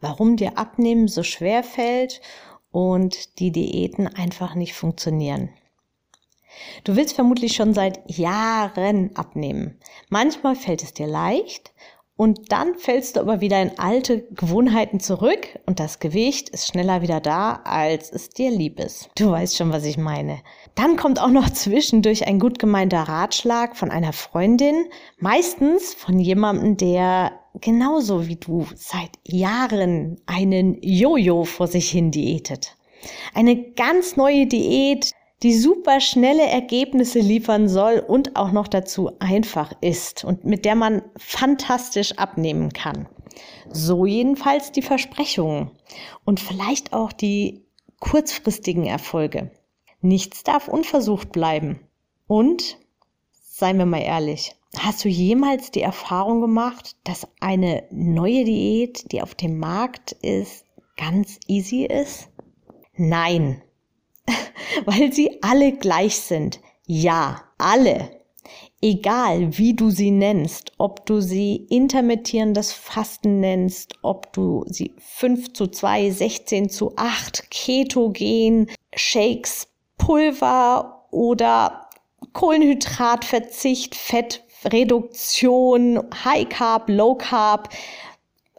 warum 0.00 0.36
dir 0.36 0.58
Abnehmen 0.58 1.08
so 1.08 1.22
schwer 1.22 1.62
fällt 1.62 2.20
und 2.70 3.38
die 3.38 3.50
Diäten 3.50 4.06
einfach 4.06 4.54
nicht 4.54 4.74
funktionieren. 4.74 5.50
Du 6.84 6.96
willst 6.96 7.14
vermutlich 7.14 7.54
schon 7.54 7.74
seit 7.74 8.10
Jahren 8.10 9.14
abnehmen. 9.16 9.78
Manchmal 10.08 10.56
fällt 10.56 10.82
es 10.82 10.92
dir 10.92 11.06
leicht 11.06 11.72
und 12.16 12.50
dann 12.50 12.74
fällst 12.74 13.14
du 13.14 13.20
aber 13.20 13.40
wieder 13.40 13.62
in 13.62 13.78
alte 13.78 14.26
Gewohnheiten 14.32 14.98
zurück 14.98 15.60
und 15.66 15.78
das 15.78 16.00
Gewicht 16.00 16.48
ist 16.48 16.66
schneller 16.66 17.00
wieder 17.00 17.20
da, 17.20 17.60
als 17.62 18.10
es 18.10 18.30
dir 18.30 18.50
lieb 18.50 18.80
ist. 18.80 19.08
Du 19.16 19.30
weißt 19.30 19.56
schon, 19.56 19.72
was 19.72 19.84
ich 19.84 19.98
meine. 19.98 20.40
Dann 20.74 20.96
kommt 20.96 21.20
auch 21.20 21.30
noch 21.30 21.48
zwischendurch 21.50 22.26
ein 22.26 22.40
gut 22.40 22.58
gemeinter 22.58 23.02
Ratschlag 23.02 23.76
von 23.76 23.92
einer 23.92 24.12
Freundin, 24.12 24.86
meistens 25.18 25.94
von 25.94 26.18
jemandem, 26.18 26.76
der 26.76 27.38
genauso 27.60 28.26
wie 28.28 28.36
du 28.36 28.66
seit 28.74 29.10
Jahren 29.24 30.20
einen 30.26 30.78
Jojo 30.82 31.44
vor 31.44 31.66
sich 31.66 31.90
hin 31.90 32.10
diätet. 32.10 32.76
Eine 33.34 33.72
ganz 33.72 34.16
neue 34.16 34.46
Diät, 34.46 35.12
die 35.42 35.54
super 35.54 36.00
schnelle 36.00 36.46
Ergebnisse 36.46 37.20
liefern 37.20 37.68
soll 37.68 38.00
und 38.00 38.36
auch 38.36 38.50
noch 38.50 38.66
dazu 38.66 39.12
einfach 39.20 39.72
ist 39.80 40.24
und 40.24 40.44
mit 40.44 40.64
der 40.64 40.74
man 40.74 41.02
fantastisch 41.16 42.12
abnehmen 42.18 42.72
kann. 42.72 43.08
So 43.70 44.04
jedenfalls 44.06 44.72
die 44.72 44.82
Versprechungen 44.82 45.70
und 46.24 46.40
vielleicht 46.40 46.92
auch 46.92 47.12
die 47.12 47.64
kurzfristigen 48.00 48.84
Erfolge. 48.84 49.50
Nichts 50.00 50.42
darf 50.42 50.68
unversucht 50.68 51.32
bleiben. 51.32 51.80
Und, 52.26 52.78
seien 53.30 53.78
wir 53.78 53.86
mal 53.86 54.02
ehrlich, 54.02 54.54
Hast 54.76 55.04
du 55.04 55.08
jemals 55.08 55.70
die 55.70 55.80
Erfahrung 55.80 56.40
gemacht, 56.40 56.96
dass 57.04 57.26
eine 57.40 57.84
neue 57.90 58.44
Diät, 58.44 59.10
die 59.12 59.22
auf 59.22 59.34
dem 59.34 59.58
Markt 59.58 60.12
ist, 60.12 60.64
ganz 60.96 61.38
easy 61.46 61.84
ist? 61.84 62.28
Nein, 62.94 63.62
weil 64.84 65.12
sie 65.12 65.42
alle 65.42 65.72
gleich 65.72 66.16
sind. 66.16 66.60
Ja, 66.86 67.44
alle. 67.56 68.10
Egal 68.80 69.58
wie 69.58 69.74
du 69.74 69.90
sie 69.90 70.10
nennst, 70.10 70.72
ob 70.78 71.04
du 71.06 71.20
sie 71.20 71.66
intermittierendes 71.68 72.72
Fasten 72.72 73.40
nennst, 73.40 73.94
ob 74.02 74.32
du 74.32 74.64
sie 74.68 74.94
5 74.98 75.52
zu 75.52 75.66
2, 75.66 76.10
16 76.10 76.70
zu 76.70 76.92
8, 76.96 77.50
Ketogen, 77.50 78.70
Shakes, 78.94 79.66
Pulver 79.96 81.08
oder 81.10 81.88
Kohlenhydratverzicht, 82.32 83.96
Fett, 83.96 84.44
Reduktion, 84.64 86.00
High 86.24 86.48
Carb, 86.48 86.88
Low 86.88 87.14
Carb, 87.14 87.68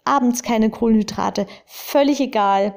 abends 0.05 0.43
keine 0.43 0.69
Kohlenhydrate, 0.69 1.45
völlig 1.65 2.19
egal. 2.19 2.75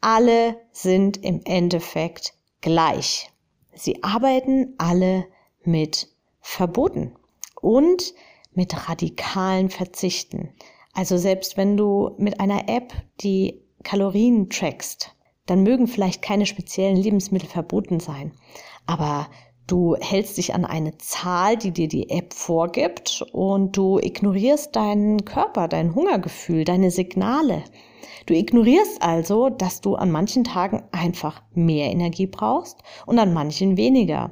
Alle 0.00 0.60
sind 0.72 1.22
im 1.24 1.40
Endeffekt 1.44 2.34
gleich. 2.60 3.30
Sie 3.74 4.02
arbeiten 4.02 4.74
alle 4.78 5.26
mit 5.62 6.08
Verboten 6.40 7.14
und 7.60 8.14
mit 8.52 8.88
radikalen 8.88 9.70
Verzichten. 9.70 10.54
Also 10.92 11.18
selbst 11.18 11.56
wenn 11.56 11.76
du 11.76 12.14
mit 12.18 12.40
einer 12.40 12.68
App 12.68 12.94
die 13.20 13.62
Kalorien 13.82 14.48
trackst, 14.48 15.14
dann 15.44 15.62
mögen 15.62 15.86
vielleicht 15.86 16.22
keine 16.22 16.46
speziellen 16.46 16.96
Lebensmittel 16.96 17.48
verboten 17.48 18.00
sein. 18.00 18.32
Aber 18.86 19.28
Du 19.66 19.96
hältst 19.96 20.36
dich 20.36 20.54
an 20.54 20.64
eine 20.64 20.96
Zahl, 20.98 21.56
die 21.56 21.72
dir 21.72 21.88
die 21.88 22.08
App 22.10 22.32
vorgibt 22.32 23.24
und 23.32 23.76
du 23.76 23.98
ignorierst 23.98 24.76
deinen 24.76 25.24
Körper, 25.24 25.66
dein 25.66 25.92
Hungergefühl, 25.92 26.64
deine 26.64 26.92
Signale. 26.92 27.64
Du 28.26 28.34
ignorierst 28.34 29.02
also, 29.02 29.48
dass 29.48 29.80
du 29.80 29.96
an 29.96 30.12
manchen 30.12 30.44
Tagen 30.44 30.84
einfach 30.92 31.42
mehr 31.52 31.90
Energie 31.90 32.28
brauchst 32.28 32.78
und 33.06 33.18
an 33.18 33.32
manchen 33.32 33.76
weniger. 33.76 34.30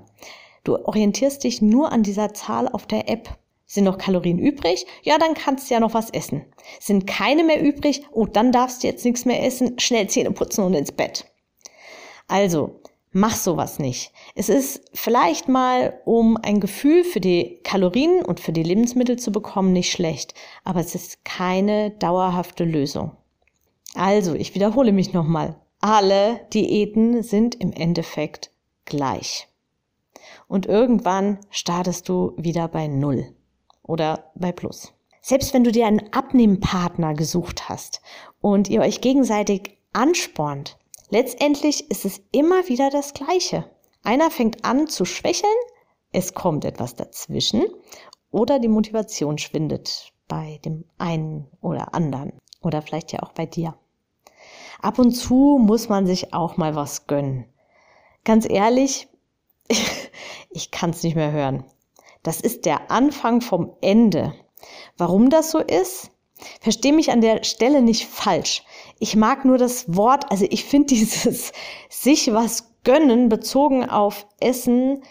Du 0.62 0.76
orientierst 0.76 1.42
dich 1.42 1.60
nur 1.60 1.90
an 1.90 2.04
dieser 2.04 2.32
Zahl 2.32 2.68
auf 2.68 2.86
der 2.86 3.08
App. 3.08 3.28
Sind 3.66 3.84
noch 3.84 3.98
Kalorien 3.98 4.38
übrig? 4.38 4.86
Ja, 5.02 5.18
dann 5.18 5.34
kannst 5.34 5.68
du 5.68 5.74
ja 5.74 5.80
noch 5.80 5.94
was 5.94 6.10
essen. 6.10 6.44
Sind 6.78 7.08
keine 7.08 7.42
mehr 7.42 7.60
übrig? 7.60 8.04
Oh, 8.12 8.26
dann 8.26 8.52
darfst 8.52 8.84
du 8.84 8.86
jetzt 8.86 9.04
nichts 9.04 9.24
mehr 9.24 9.44
essen. 9.44 9.80
Schnell 9.80 10.08
Zähne 10.08 10.30
putzen 10.30 10.62
und 10.62 10.74
ins 10.74 10.92
Bett. 10.92 11.24
Also, 12.28 12.80
Mach 13.16 13.36
sowas 13.36 13.78
nicht. 13.78 14.12
Es 14.34 14.48
ist 14.48 14.90
vielleicht 14.92 15.46
mal, 15.46 16.00
um 16.04 16.36
ein 16.36 16.58
Gefühl 16.58 17.04
für 17.04 17.20
die 17.20 17.60
Kalorien 17.62 18.24
und 18.24 18.40
für 18.40 18.50
die 18.52 18.64
Lebensmittel 18.64 19.20
zu 19.20 19.30
bekommen, 19.30 19.72
nicht 19.72 19.92
schlecht, 19.92 20.34
aber 20.64 20.80
es 20.80 20.96
ist 20.96 21.24
keine 21.24 21.92
dauerhafte 21.92 22.64
Lösung. 22.64 23.12
Also, 23.94 24.34
ich 24.34 24.56
wiederhole 24.56 24.90
mich 24.90 25.12
nochmal. 25.12 25.54
Alle 25.78 26.40
Diäten 26.52 27.22
sind 27.22 27.54
im 27.54 27.72
Endeffekt 27.72 28.50
gleich. 28.84 29.46
Und 30.48 30.66
irgendwann 30.66 31.38
startest 31.50 32.08
du 32.08 32.32
wieder 32.36 32.66
bei 32.66 32.88
Null 32.88 33.32
oder 33.84 34.32
bei 34.34 34.50
Plus. 34.50 34.92
Selbst 35.20 35.54
wenn 35.54 35.62
du 35.62 35.70
dir 35.70 35.86
einen 35.86 36.12
Abnehmpartner 36.12 37.14
gesucht 37.14 37.68
hast 37.68 38.02
und 38.40 38.68
ihr 38.68 38.80
euch 38.80 39.00
gegenseitig 39.00 39.78
anspornt, 39.92 40.78
Letztendlich 41.14 41.92
ist 41.92 42.04
es 42.04 42.20
immer 42.32 42.66
wieder 42.66 42.90
das 42.90 43.14
Gleiche. 43.14 43.70
Einer 44.02 44.32
fängt 44.32 44.64
an 44.64 44.88
zu 44.88 45.04
schwächeln, 45.04 45.54
es 46.10 46.34
kommt 46.34 46.64
etwas 46.64 46.96
dazwischen 46.96 47.62
oder 48.32 48.58
die 48.58 48.66
Motivation 48.66 49.38
schwindet 49.38 50.12
bei 50.26 50.58
dem 50.64 50.84
einen 50.98 51.46
oder 51.60 51.94
anderen 51.94 52.32
oder 52.62 52.82
vielleicht 52.82 53.12
ja 53.12 53.22
auch 53.22 53.30
bei 53.30 53.46
dir. 53.46 53.78
Ab 54.82 54.98
und 54.98 55.12
zu 55.12 55.60
muss 55.62 55.88
man 55.88 56.04
sich 56.04 56.34
auch 56.34 56.56
mal 56.56 56.74
was 56.74 57.06
gönnen. 57.06 57.46
Ganz 58.24 58.44
ehrlich, 58.50 59.06
ich 60.50 60.72
kann 60.72 60.90
es 60.90 61.04
nicht 61.04 61.14
mehr 61.14 61.30
hören. 61.30 61.62
Das 62.24 62.40
ist 62.40 62.66
der 62.66 62.90
Anfang 62.90 63.40
vom 63.40 63.76
Ende. 63.82 64.34
Warum 64.98 65.30
das 65.30 65.52
so 65.52 65.60
ist? 65.60 66.10
Versteh 66.60 66.90
mich 66.90 67.12
an 67.12 67.20
der 67.20 67.44
Stelle 67.44 67.82
nicht 67.82 68.04
falsch. 68.08 68.64
Ich 68.98 69.16
mag 69.16 69.44
nur 69.44 69.58
das 69.58 69.96
Wort, 69.96 70.30
also 70.30 70.46
ich 70.48 70.64
finde 70.64 70.86
dieses 70.88 71.52
sich 71.88 72.32
was 72.32 72.72
gönnen 72.84 73.28
bezogen 73.28 73.88
auf 73.88 74.26
Essen 74.40 75.02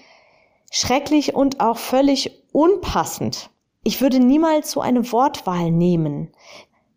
schrecklich 0.71 1.35
und 1.35 1.59
auch 1.59 1.77
völlig 1.77 2.43
unpassend. 2.51 3.49
Ich 3.83 4.01
würde 4.01 4.19
niemals 4.19 4.71
so 4.71 4.81
eine 4.81 5.11
Wortwahl 5.11 5.71
nehmen, 5.71 6.31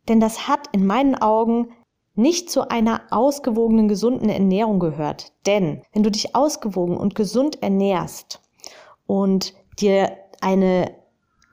denn 0.08 0.20
das 0.20 0.48
hat 0.48 0.69
in 0.72 0.86
meinen 0.86 1.16
Augen 1.16 1.72
nicht 2.14 2.50
zu 2.50 2.70
einer 2.70 3.03
ausgewogenen, 3.10 3.88
gesunden 3.88 4.30
Ernährung 4.30 4.80
gehört. 4.80 5.32
Denn 5.47 5.82
wenn 5.92 6.03
du 6.03 6.10
dich 6.10 6.34
ausgewogen 6.34 6.97
und 6.97 7.14
gesund 7.14 7.62
ernährst 7.62 8.41
und 9.06 9.54
dir 9.78 10.16
eine 10.41 10.94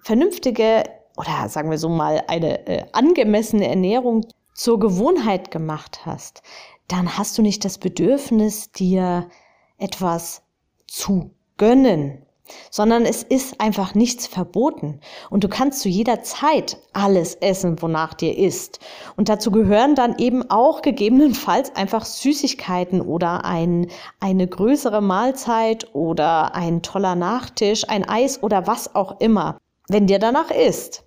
vernünftige 0.03 0.83
oder 1.17 1.47
sagen 1.49 1.69
wir 1.69 1.77
so 1.77 1.89
mal 1.89 2.23
eine 2.27 2.65
äh, 2.67 2.85
angemessene 2.91 3.67
Ernährung 3.67 4.25
zur 4.53 4.79
Gewohnheit 4.79 5.51
gemacht 5.51 6.01
hast, 6.05 6.41
dann 6.87 7.17
hast 7.17 7.37
du 7.37 7.41
nicht 7.41 7.65
das 7.65 7.77
Bedürfnis, 7.77 8.71
dir 8.71 9.29
etwas 9.77 10.43
zu 10.87 11.31
gönnen, 11.57 12.25
sondern 12.69 13.03
es 13.03 13.23
ist 13.23 13.59
einfach 13.59 13.95
nichts 13.95 14.27
verboten. 14.27 14.99
Und 15.29 15.43
du 15.43 15.47
kannst 15.47 15.79
zu 15.79 15.89
jeder 15.89 16.23
Zeit 16.23 16.77
alles 16.91 17.35
essen, 17.35 17.81
wonach 17.81 18.13
dir 18.13 18.37
ist. 18.37 18.79
Und 19.15 19.29
dazu 19.29 19.51
gehören 19.51 19.95
dann 19.95 20.17
eben 20.17 20.49
auch 20.49 20.81
gegebenenfalls 20.81 21.75
einfach 21.75 22.05
Süßigkeiten 22.05 23.01
oder 23.01 23.45
ein, 23.45 23.87
eine 24.19 24.47
größere 24.47 25.01
Mahlzeit 25.01 25.93
oder 25.93 26.53
ein 26.53 26.81
toller 26.81 27.15
Nachtisch, 27.15 27.87
ein 27.87 28.07
Eis 28.07 28.43
oder 28.43 28.67
was 28.67 28.93
auch 28.93 29.19
immer, 29.19 29.57
wenn 29.87 30.07
dir 30.07 30.19
danach 30.19 30.51
ist. 30.51 31.03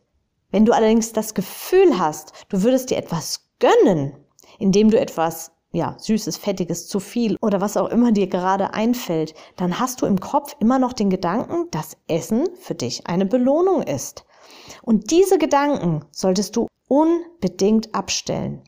Wenn 0.51 0.65
du 0.65 0.73
allerdings 0.73 1.13
das 1.13 1.35
Gefühl 1.35 1.99
hast, 1.99 2.33
du 2.49 2.63
würdest 2.63 2.91
dir 2.91 2.97
etwas 2.97 3.46
gönnen, 3.59 4.15
indem 4.59 4.91
du 4.91 4.99
etwas 4.99 5.53
ja, 5.73 5.97
süßes, 5.99 6.39
fettiges, 6.39 6.89
zu 6.89 7.01
viel 7.01 7.37
oder 7.43 7.61
was 7.61 7.77
auch 7.77 7.91
immer 7.91 8.13
dir 8.13 8.29
gerade 8.29 8.73
einfällt, 8.73 9.35
dann 9.57 9.79
hast 9.79 10.01
du 10.01 10.07
im 10.07 10.21
Kopf 10.21 10.57
immer 10.59 10.79
noch 10.79 10.95
den 10.95 11.11
Gedanken, 11.11 11.71
dass 11.71 11.97
Essen 12.09 12.49
für 12.59 12.75
dich 12.75 13.07
eine 13.07 13.27
Belohnung 13.27 13.83
ist. 13.83 14.25
Und 14.83 15.11
diese 15.11 15.39
Gedanken 15.39 16.05
solltest 16.13 16.57
du 16.57 16.69
unbedingt 16.89 17.95
abstellen. 17.95 18.63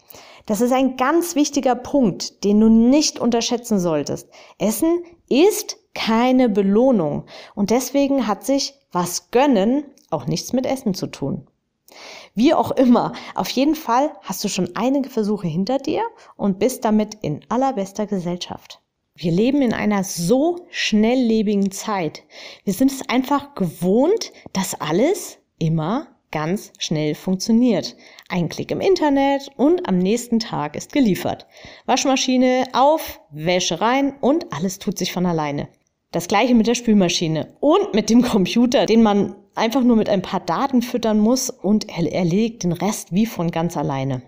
Das 0.44 0.60
ist 0.60 0.72
ein 0.72 0.96
ganz 0.96 1.34
wichtiger 1.34 1.74
Punkt, 1.74 2.44
den 2.44 2.60
du 2.60 2.68
nicht 2.68 3.18
unterschätzen 3.18 3.78
solltest. 3.78 4.28
Essen 4.58 5.02
ist 5.28 5.78
keine 5.94 6.48
Belohnung 6.48 7.24
und 7.54 7.70
deswegen 7.70 8.26
hat 8.26 8.44
sich 8.44 8.74
was 8.92 9.30
gönnen 9.30 9.84
auch 10.10 10.26
nichts 10.26 10.52
mit 10.52 10.64
Essen 10.64 10.94
zu 10.94 11.06
tun. 11.06 11.46
Wie 12.38 12.54
auch 12.54 12.70
immer, 12.70 13.14
auf 13.34 13.50
jeden 13.50 13.74
Fall 13.74 14.12
hast 14.22 14.44
du 14.44 14.48
schon 14.48 14.76
einige 14.76 15.10
Versuche 15.10 15.48
hinter 15.48 15.78
dir 15.78 16.04
und 16.36 16.60
bist 16.60 16.84
damit 16.84 17.16
in 17.20 17.40
allerbester 17.48 18.06
Gesellschaft. 18.06 18.80
Wir 19.16 19.32
leben 19.32 19.60
in 19.60 19.74
einer 19.74 20.04
so 20.04 20.64
schnelllebigen 20.70 21.72
Zeit. 21.72 22.22
Wir 22.62 22.74
sind 22.74 22.92
es 22.92 23.08
einfach 23.08 23.56
gewohnt, 23.56 24.32
dass 24.52 24.80
alles 24.80 25.38
immer 25.58 26.06
ganz 26.30 26.72
schnell 26.78 27.16
funktioniert. 27.16 27.96
Ein 28.28 28.48
Klick 28.48 28.70
im 28.70 28.80
Internet 28.80 29.50
und 29.56 29.88
am 29.88 29.98
nächsten 29.98 30.38
Tag 30.38 30.76
ist 30.76 30.92
geliefert. 30.92 31.48
Waschmaschine 31.86 32.68
auf, 32.72 33.20
Wäsche 33.32 33.80
rein 33.80 34.14
und 34.20 34.52
alles 34.52 34.78
tut 34.78 34.96
sich 34.96 35.12
von 35.12 35.26
alleine. 35.26 35.66
Das 36.12 36.28
gleiche 36.28 36.54
mit 36.54 36.68
der 36.68 36.76
Spülmaschine 36.76 37.56
und 37.58 37.94
mit 37.94 38.10
dem 38.10 38.22
Computer, 38.22 38.86
den 38.86 39.02
man 39.02 39.34
einfach 39.58 39.82
nur 39.82 39.96
mit 39.96 40.08
ein 40.08 40.22
paar 40.22 40.40
Daten 40.40 40.82
füttern 40.82 41.18
muss 41.18 41.50
und 41.50 41.88
er 41.88 42.12
erledigt 42.12 42.62
den 42.64 42.72
Rest 42.72 43.12
wie 43.12 43.26
von 43.26 43.50
ganz 43.50 43.76
alleine. 43.76 44.22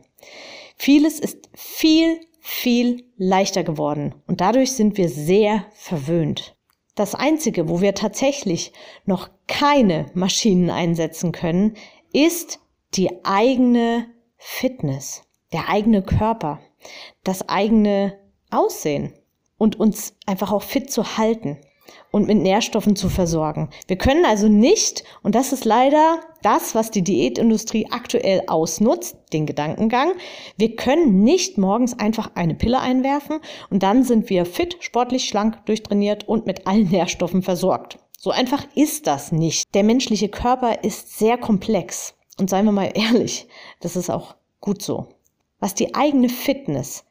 Vieles 0.77 1.19
ist 1.19 1.49
viel 1.55 2.21
viel 2.41 3.05
leichter 3.17 3.63
geworden 3.63 4.15
und 4.27 4.41
dadurch 4.41 4.73
sind 4.73 4.97
wir 4.97 5.09
sehr 5.09 5.67
verwöhnt. 5.73 6.57
Das 6.95 7.15
Einzige, 7.15 7.69
wo 7.69 7.81
wir 7.81 7.95
tatsächlich 7.95 8.73
noch 9.05 9.31
keine 9.47 10.07
Maschinen 10.15 10.71
einsetzen 10.71 11.33
können, 11.33 11.75
ist 12.13 12.59
die 12.95 13.25
eigene 13.25 14.07
Fitness, 14.37 15.23
der 15.53 15.69
eigene 15.69 16.03
Körper, 16.03 16.61
das 17.23 17.49
eigene 17.49 18.19
Aussehen 18.51 19.13
und 19.59 19.79
uns 19.79 20.17
einfach 20.27 20.51
auch 20.51 20.63
fit 20.63 20.91
zu 20.91 21.17
halten 21.17 21.59
und 22.11 22.27
mit 22.27 22.39
Nährstoffen 22.39 22.97
zu 22.97 23.09
versorgen. 23.09 23.71
Wir 23.87 23.97
können 23.97 24.25
also 24.25 24.49
nicht, 24.49 25.05
und 25.23 25.35
das 25.35 25.53
ist 25.53 25.65
leider 25.65 26.21
das, 26.43 26.75
was 26.75 26.91
die 26.91 27.03
Diätindustrie 27.03 27.89
aktuell 27.91 28.43
ausnutzt, 28.47 29.17
den 29.33 29.47
Gedankengang, 29.47 30.13
wir 30.57 30.77
können 30.77 31.23
nicht 31.23 31.59
morgens 31.59 31.99
einfach 31.99 32.33
eine 32.35 32.55
Pille 32.55 32.81
einwerfen 32.81 33.41
und 33.71 33.83
dann 33.83 34.05
sind 34.05 34.31
wir 34.31 34.47
fit, 34.47 34.77
sportlich, 34.81 35.29
schlank, 35.29 35.65
durchtrainiert 35.67 36.29
und 36.29 36.47
mit 36.47 36.67
allen 36.67 36.89
Nährstoffen 36.89 37.43
versorgt. 37.43 37.99
So 38.19 38.31
einfach 38.31 38.67
ist 38.75 39.07
das 39.07 39.33
nicht. 39.33 39.75
Der 39.75 39.83
menschliche 39.83 40.29
Körper 40.29 40.85
ist 40.85 41.19
sehr 41.19 41.39
komplex. 41.39 42.15
Und 42.39 42.51
seien 42.51 42.67
wir 42.67 42.73
mal 42.73 42.93
ehrlich, 42.95 43.49
das 43.81 43.97
ist 43.97 44.11
auch 44.11 44.35
gut 44.61 44.83
so. 44.83 45.09
Was 45.59 45.75
die 45.75 45.95
eigene 45.95 46.29
Fitness, 46.29 47.05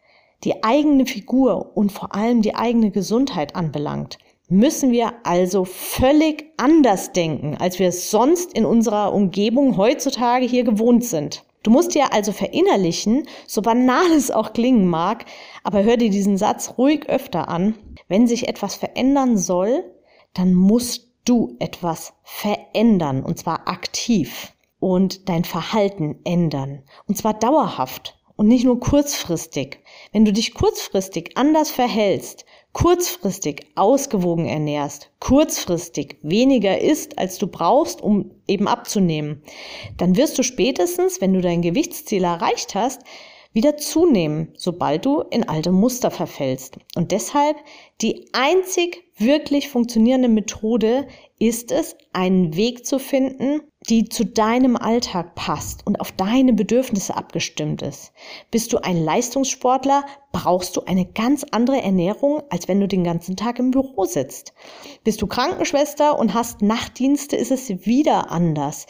die 0.43 0.63
eigene 0.63 1.05
Figur 1.05 1.75
und 1.75 1.91
vor 1.91 2.13
allem 2.13 2.41
die 2.41 2.55
eigene 2.55 2.91
Gesundheit 2.91 3.55
anbelangt, 3.55 4.19
müssen 4.49 4.91
wir 4.91 5.13
also 5.23 5.63
völlig 5.63 6.51
anders 6.57 7.11
denken, 7.13 7.55
als 7.57 7.79
wir 7.79 7.87
es 7.87 8.09
sonst 8.09 8.53
in 8.53 8.65
unserer 8.65 9.13
Umgebung 9.13 9.77
heutzutage 9.77 10.45
hier 10.45 10.63
gewohnt 10.63 11.05
sind. 11.05 11.45
Du 11.61 11.71
musst 11.71 11.93
dir 11.93 12.13
also 12.13 12.31
verinnerlichen, 12.31 13.27
so 13.45 13.61
banal 13.61 14.11
es 14.15 14.31
auch 14.31 14.53
klingen 14.53 14.87
mag, 14.87 15.25
aber 15.63 15.83
hör 15.83 15.97
dir 15.97 16.09
diesen 16.09 16.37
Satz 16.37 16.73
ruhig 16.77 17.07
öfter 17.07 17.47
an. 17.47 17.75
Wenn 18.07 18.27
sich 18.27 18.47
etwas 18.47 18.75
verändern 18.75 19.37
soll, 19.37 19.83
dann 20.33 20.53
musst 20.53 21.11
du 21.25 21.55
etwas 21.59 22.13
verändern 22.23 23.23
und 23.23 23.37
zwar 23.37 23.67
aktiv 23.67 24.53
und 24.79 25.29
dein 25.29 25.43
Verhalten 25.43 26.19
ändern 26.23 26.83
und 27.07 27.17
zwar 27.17 27.33
dauerhaft 27.33 28.17
und 28.35 28.47
nicht 28.47 28.63
nur 28.63 28.79
kurzfristig. 28.79 29.79
Wenn 30.13 30.23
du 30.23 30.31
dich 30.31 30.53
kurzfristig 30.53 31.35
anders 31.35 31.71
verhältst, 31.71 32.45
kurzfristig 32.73 33.67
ausgewogen 33.75 34.45
ernährst, 34.45 35.11
kurzfristig 35.19 36.17
weniger 36.21 36.79
isst, 36.79 37.17
als 37.17 37.37
du 37.37 37.47
brauchst, 37.47 38.01
um 38.01 38.31
eben 38.47 38.67
abzunehmen, 38.67 39.41
dann 39.97 40.15
wirst 40.15 40.37
du 40.37 40.43
spätestens, 40.43 41.21
wenn 41.21 41.33
du 41.33 41.41
dein 41.41 41.61
Gewichtsziel 41.61 42.23
erreicht 42.23 42.75
hast, 42.75 43.01
wieder 43.51 43.77
zunehmen, 43.77 44.53
sobald 44.55 45.05
du 45.05 45.21
in 45.21 45.47
alte 45.49 45.71
Muster 45.71 46.11
verfällst. 46.11 46.77
Und 46.95 47.11
deshalb 47.11 47.57
die 48.01 48.29
einzig 48.31 49.03
wirklich 49.17 49.69
funktionierende 49.69 50.29
Methode 50.29 51.07
ist 51.39 51.71
es, 51.71 51.95
einen 52.13 52.55
Weg 52.55 52.85
zu 52.85 52.99
finden, 52.99 53.61
die 53.89 54.07
zu 54.07 54.23
deinem 54.23 54.75
Alltag 54.75 55.33
passt 55.33 55.85
und 55.87 55.99
auf 55.99 56.11
deine 56.11 56.53
Bedürfnisse 56.53 57.17
abgestimmt 57.17 57.81
ist. 57.81 58.11
Bist 58.51 58.71
du 58.71 58.77
ein 58.77 59.03
Leistungssportler, 59.03 60.05
brauchst 60.31 60.77
du 60.77 60.81
eine 60.85 61.05
ganz 61.05 61.43
andere 61.51 61.81
Ernährung, 61.81 62.43
als 62.49 62.67
wenn 62.67 62.79
du 62.79 62.87
den 62.87 63.03
ganzen 63.03 63.35
Tag 63.35 63.57
im 63.57 63.71
Büro 63.71 64.05
sitzt. 64.05 64.53
Bist 65.03 65.21
du 65.21 65.27
Krankenschwester 65.27 66.19
und 66.19 66.35
hast 66.35 66.61
Nachtdienste, 66.61 67.35
ist 67.35 67.51
es 67.51 67.69
wieder 67.85 68.31
anders. 68.31 68.85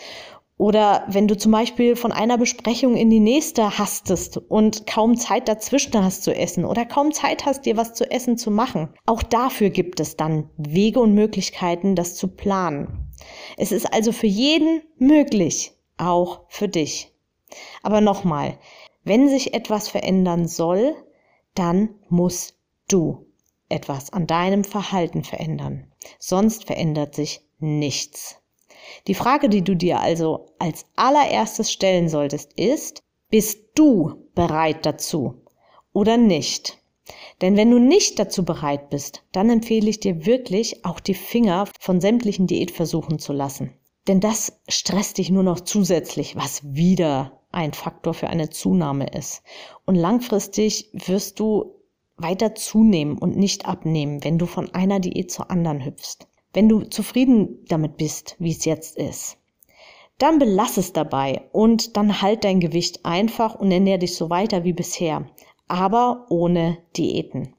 Oder 0.60 1.06
wenn 1.08 1.30
du 1.30 1.38
zum 1.38 1.54
Beispiel 1.54 1.96
von 1.96 2.12
einer 2.12 2.38
Besprechung 2.38 2.98
in 2.98 3.10
die 3.10 3.22
nächste 3.22 3.80
hastest 3.80 4.36
und 4.36 4.86
kaum 4.86 5.16
Zeit 5.16 5.48
dazwischen 5.48 6.04
hast 6.04 6.26
zu 6.26 6.36
essen 6.36 6.66
oder 6.66 6.86
kaum 6.86 7.14
Zeit 7.14 7.46
hast, 7.46 7.66
dir 7.66 7.78
was 7.78 7.94
zu 7.94 8.12
essen 8.12 8.38
zu 8.38 8.52
machen. 8.52 8.94
Auch 9.06 9.24
dafür 9.24 9.70
gibt 9.70 10.02
es 10.02 10.18
dann 10.18 10.50
Wege 10.58 11.00
und 11.00 11.14
Möglichkeiten, 11.14 11.96
das 11.96 12.16
zu 12.16 12.28
planen. 12.28 13.10
Es 13.56 13.72
ist 13.72 13.94
also 13.94 14.12
für 14.12 14.28
jeden 14.28 14.82
möglich, 14.98 15.72
auch 15.96 16.42
für 16.50 16.68
dich. 16.68 17.14
Aber 17.82 18.02
nochmal, 18.02 18.58
wenn 19.06 19.30
sich 19.30 19.54
etwas 19.54 19.88
verändern 19.88 20.46
soll, 20.46 20.94
dann 21.56 21.96
musst 22.10 22.60
du 22.90 23.26
etwas 23.70 24.12
an 24.12 24.28
deinem 24.28 24.66
Verhalten 24.66 25.24
verändern. 25.24 25.88
Sonst 26.20 26.66
verändert 26.66 27.16
sich 27.16 27.48
nichts. 27.60 28.39
Die 29.08 29.16
Frage, 29.16 29.50
die 29.50 29.64
du 29.64 29.76
dir 29.76 30.00
also 30.00 30.48
als 30.60 30.86
allererstes 30.96 31.72
stellen 31.72 32.10
solltest, 32.10 32.54
ist, 32.54 33.04
bist 33.30 33.60
du 33.76 34.28
bereit 34.36 34.86
dazu 34.86 35.42
oder 35.94 36.18
nicht? 36.18 36.78
Denn 37.42 37.56
wenn 37.56 37.72
du 37.72 37.80
nicht 37.80 38.20
dazu 38.20 38.46
bereit 38.46 38.90
bist, 38.90 39.24
dann 39.32 39.50
empfehle 39.50 39.90
ich 39.90 40.00
dir 40.00 40.26
wirklich, 40.26 40.86
auch 40.86 41.00
die 41.00 41.14
Finger 41.14 41.68
von 41.80 42.02
sämtlichen 42.02 42.48
Diätversuchen 42.48 43.20
zu 43.20 43.34
lassen. 43.34 43.74
Denn 44.08 44.20
das 44.20 44.62
stresst 44.68 45.18
dich 45.18 45.30
nur 45.30 45.44
noch 45.44 45.60
zusätzlich, 45.60 46.36
was 46.36 46.62
wieder 46.64 47.40
ein 47.52 47.74
Faktor 47.74 48.14
für 48.14 48.28
eine 48.28 48.50
Zunahme 48.50 49.08
ist. 49.08 49.42
Und 49.86 49.96
langfristig 49.96 50.90
wirst 50.94 51.40
du 51.40 51.76
weiter 52.18 52.54
zunehmen 52.56 53.18
und 53.18 53.38
nicht 53.38 53.66
abnehmen, 53.66 54.24
wenn 54.24 54.38
du 54.38 54.46
von 54.46 54.74
einer 54.74 55.00
Diät 55.00 55.32
zur 55.32 55.50
anderen 55.50 55.84
hüpfst. 55.84 56.28
Wenn 56.54 56.68
du 56.68 56.82
zufrieden 56.82 57.64
damit 57.68 57.98
bist, 57.98 58.36
wie 58.40 58.52
es 58.52 58.66
jetzt 58.66 58.98
ist, 58.98 59.38
dann 60.18 60.40
belass 60.40 60.78
es 60.78 60.94
dabei 60.94 61.44
und 61.52 61.96
dann 61.96 62.22
halt 62.22 62.44
dein 62.44 62.60
Gewicht 62.60 63.06
einfach 63.06 63.56
und 63.56 63.72
ernähr 63.72 63.98
dich 63.98 64.16
so 64.16 64.30
weiter 64.30 64.64
wie 64.64 64.74
bisher, 64.74 65.26
aber 65.68 66.26
ohne 66.30 66.80
Diäten. 66.98 67.54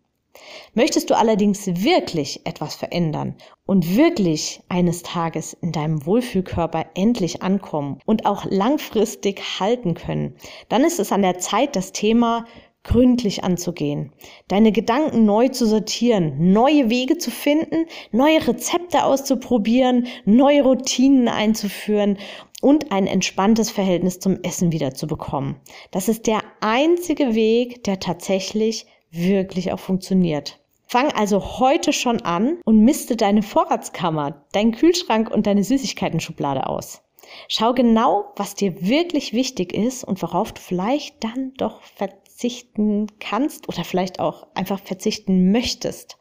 Möchtest 0.75 1.11
du 1.11 1.17
allerdings 1.17 1.67
wirklich 1.67 2.47
etwas 2.47 2.75
verändern 2.75 3.35
und 3.67 3.97
wirklich 3.97 4.63
eines 4.69 5.03
Tages 5.03 5.53
in 5.55 5.73
deinem 5.73 6.07
Wohlfühlkörper 6.07 6.87
endlich 6.95 7.43
ankommen 7.43 7.99
und 8.07 8.27
auch 8.27 8.45
langfristig 8.45 9.61
halten 9.61 9.95
können, 9.95 10.37
dann 10.69 10.85
ist 10.85 11.01
es 11.01 11.13
an 11.13 11.23
der 11.23 11.39
Zeit, 11.39 11.77
das 11.77 11.93
Thema 11.93 12.47
gründlich 12.83 13.45
anzugehen, 13.45 14.13
deine 14.49 14.73
Gedanken 14.73 15.25
neu 15.25 15.49
zu 15.49 15.67
sortieren, 15.67 16.53
neue 16.53 16.89
Wege 16.89 17.19
zu 17.19 17.31
finden, 17.31 17.87
neue 18.11 18.47
Rezepte 18.47 19.05
auszuprobieren, 19.05 20.07
neue 20.25 20.63
Routinen 20.63 21.29
einzuführen 21.29 22.19
und 22.63 22.93
ein 22.93 23.07
entspanntes 23.07 23.71
Verhältnis 23.71 24.19
zum 24.19 24.43
Essen 24.43 24.73
wieder 24.73 24.95
zu 24.95 25.07
bekommen. 25.07 25.57
Das 25.91 26.09
ist 26.09 26.27
der 26.27 26.41
einzige 26.61 27.35
Weg, 27.35 27.85
der 27.85 28.01
tatsächlich 28.01 28.87
wirklich 29.11 29.73
auch 29.73 29.81
funktioniert. 29.81 30.59
Fang 30.87 31.13
also 31.13 31.61
heute 31.61 31.93
schon 31.93 32.23
an 32.23 32.59
und 32.65 32.81
misste 32.81 33.17
deine 33.17 33.43
Vorratskammer, 33.43 34.45
deinen 34.53 34.73
Kühlschrank 34.73 35.31
und 35.31 35.47
deine 35.47 35.63
Süßigkeiten-Schublade 35.63 36.67
aus. 36.67 37.03
Schau 37.47 37.75
genau, 37.75 38.33
was 38.35 38.57
dir 38.57 38.83
wirklich 38.83 39.33
wichtig 39.33 39.73
ist 39.73 40.03
und 40.03 40.21
worauf 40.21 40.53
du 40.53 40.61
vielleicht 40.61 41.23
dann 41.23 41.53
doch 41.57 41.81
verzichten 42.41 43.07
kannst 43.19 43.69
oder 43.69 43.85
vielleicht 43.85 44.19
auch 44.19 44.47
einfach 44.55 44.81
verzichten 44.81 45.53
möchtest. 45.53 46.17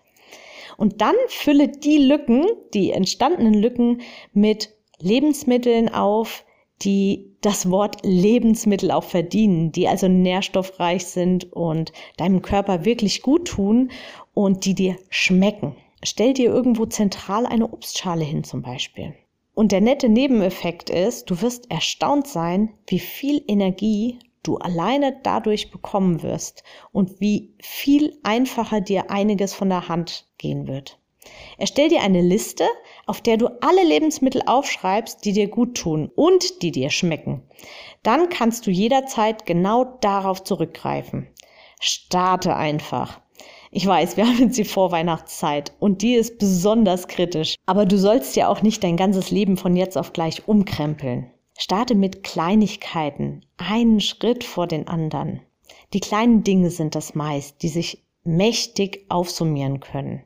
Und 0.76 1.00
dann 1.00 1.16
fülle 1.28 1.70
die 1.70 1.98
Lücken, 1.98 2.46
die 2.74 2.92
entstandenen 2.92 3.54
Lücken 3.54 4.02
mit 4.34 4.76
Lebensmitteln 5.00 5.88
auf, 5.88 6.44
die 6.82 7.36
das 7.40 7.72
Wort 7.72 7.98
Lebensmittel 8.04 8.92
auch 8.92 9.06
verdienen, 9.06 9.72
die 9.72 9.88
also 9.88 10.10
nährstoffreich 10.10 11.06
sind 11.06 11.54
und 11.54 11.94
deinem 12.18 12.42
Körper 12.42 12.84
wirklich 12.84 13.22
gut 13.22 13.48
tun 13.48 13.90
und 14.34 14.66
die 14.66 14.76
dir 14.76 14.98
schmecken. 15.10 15.76
Stell 16.04 16.34
dir 16.34 16.50
irgendwo 16.50 16.86
zentral 16.86 17.46
eine 17.46 17.72
Obstschale 17.72 18.26
hin 18.26 18.44
zum 18.44 18.62
Beispiel. 18.62 19.14
Und 19.54 19.72
der 19.72 19.82
nette 19.82 20.10
Nebeneffekt 20.10 20.90
ist, 20.90 21.30
du 21.30 21.42
wirst 21.42 21.72
erstaunt 21.72 22.28
sein, 22.28 22.74
wie 22.88 23.00
viel 23.00 23.42
Energie 23.48 24.20
du 24.44 24.58
alleine 24.58 25.20
dadurch 25.24 25.72
bekommen 25.72 26.24
wirst 26.24 26.64
und 26.92 27.20
wie 27.20 27.54
viel 27.62 28.18
einfacher 28.24 28.82
dir 28.82 29.12
einiges 29.12 29.54
von 29.54 29.70
der 29.70 29.90
Hand 29.90 30.28
gehen 30.38 30.68
wird. 30.68 31.00
Erstell 31.58 31.90
dir 31.90 32.02
eine 32.02 32.22
Liste, 32.22 32.66
auf 33.06 33.22
der 33.22 33.38
du 33.38 33.48
alle 33.62 33.84
Lebensmittel 33.84 34.42
aufschreibst, 34.46 35.26
die 35.26 35.34
dir 35.34 35.48
gut 35.48 35.76
tun 35.76 36.10
und 36.16 36.62
die 36.62 36.72
dir 36.72 36.90
schmecken. 36.90 37.44
Dann 38.04 38.30
kannst 38.30 38.66
du 38.66 38.72
jederzeit 38.72 39.46
genau 39.46 39.98
darauf 40.02 40.44
zurückgreifen. 40.44 41.28
Starte 41.80 42.56
einfach. 42.56 43.20
Ich 43.72 43.86
weiß, 43.86 44.18
wir 44.18 44.26
haben 44.28 44.40
jetzt 44.40 44.58
die 44.58 44.64
Vorweihnachtszeit 44.64 45.74
und 45.80 46.02
die 46.02 46.16
ist 46.16 46.40
besonders 46.40 47.08
kritisch. 47.08 47.56
Aber 47.66 47.86
du 47.86 47.98
sollst 47.98 48.36
ja 48.36 48.48
auch 48.48 48.62
nicht 48.62 48.84
dein 48.84 48.98
ganzes 48.98 49.32
Leben 49.32 49.58
von 49.58 49.76
jetzt 49.76 49.98
auf 49.98 50.14
gleich 50.14 50.48
umkrempeln. 50.48 51.32
Starte 51.62 51.94
mit 51.94 52.24
Kleinigkeiten, 52.24 53.46
einen 53.58 54.00
Schritt 54.00 54.46
vor 54.46 54.66
den 54.66 54.88
anderen. 54.88 55.42
Die 55.92 56.00
kleinen 56.00 56.42
Dinge 56.42 56.70
sind 56.70 56.96
das 56.96 57.16
meist, 57.16 57.62
die 57.62 57.68
sich 57.68 58.06
mächtig 58.24 59.06
aufsummieren 59.10 59.82
können. 59.82 60.24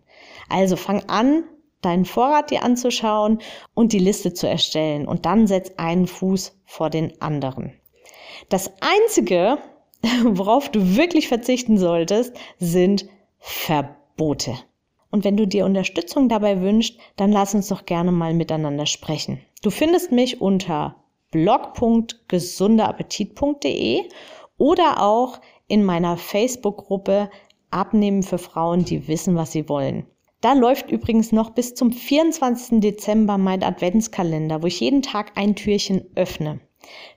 Also 0.48 0.76
fang 0.76 1.04
an, 1.10 1.44
deinen 1.82 2.06
Vorrat 2.06 2.52
dir 2.52 2.62
anzuschauen 2.62 3.40
und 3.74 3.94
die 3.94 4.00
Liste 4.00 4.36
zu 4.36 4.48
erstellen 4.48 5.08
und 5.08 5.26
dann 5.26 5.48
setz 5.48 5.72
einen 5.78 6.06
Fuß 6.06 6.56
vor 6.66 6.92
den 6.92 7.20
anderen. 7.20 7.74
Das 8.50 8.72
einzige, 8.82 9.58
worauf 10.24 10.70
du 10.70 10.96
wirklich 10.96 11.30
verzichten 11.30 11.80
solltest, 11.80 12.36
sind 12.60 13.08
Verbote. 13.40 14.54
Und 15.10 15.24
wenn 15.24 15.36
du 15.36 15.48
dir 15.48 15.66
Unterstützung 15.66 16.30
dabei 16.30 16.62
wünschst, 16.62 17.00
dann 17.16 17.32
lass 17.32 17.56
uns 17.56 17.70
doch 17.70 17.88
gerne 17.88 18.12
mal 18.12 18.36
miteinander 18.36 18.86
sprechen. 18.86 19.42
Du 19.64 19.72
findest 19.72 20.12
mich 20.12 20.40
unter 20.40 21.03
blog.gesunderappetit.de 21.34 24.04
oder 24.58 25.02
auch 25.02 25.42
in 25.68 25.84
meiner 25.84 26.16
Facebook-Gruppe 26.16 27.30
Abnehmen 27.72 28.24
für 28.24 28.38
Frauen, 28.38 28.86
die 28.86 29.08
wissen, 29.08 29.36
was 29.36 29.52
sie 29.52 29.68
wollen. 29.68 30.06
Da 30.42 30.54
läuft 30.54 30.92
übrigens 30.92 31.32
noch 31.32 31.50
bis 31.50 31.74
zum 31.74 31.92
24. 31.92 32.80
Dezember 32.80 33.38
mein 33.38 33.64
Adventskalender, 33.64 34.62
wo 34.62 34.68
ich 34.68 34.80
jeden 34.80 35.02
Tag 35.02 35.32
ein 35.36 35.56
Türchen 35.56 36.06
öffne. 36.16 36.60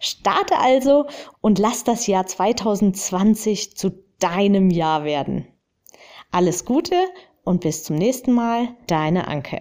Starte 0.01 0.59
also 0.59 1.07
und 1.41 1.59
lass 1.59 1.85
das 1.85 2.07
Jahr 2.07 2.27
2020 2.27 3.77
zu 3.77 3.91
deinem 4.19 4.71
Jahr 4.71 5.05
werden. 5.05 5.47
Alles 6.31 6.65
Gute 6.65 6.97
und 7.45 7.61
bis 7.61 7.85
zum 7.85 7.97
nächsten 7.97 8.33
Mal, 8.33 8.69
deine 8.87 9.29
Anke. 9.29 9.61